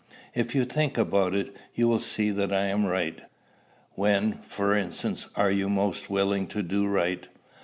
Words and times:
If 0.33 0.55
you 0.55 0.65
think 0.65 0.97
about 0.97 1.35
it, 1.35 1.55
you 1.75 1.87
will 1.87 1.99
see 1.99 2.31
that 2.31 2.51
I 2.51 2.65
am 2.65 2.87
right. 2.87 3.21
When, 3.93 4.39
for 4.41 4.73
instance, 4.73 5.27
are 5.35 5.51
you 5.51 5.69
most 5.69 6.09
willing 6.09 6.47
to 6.47 6.63
do 6.63 6.87
right? 6.87 7.27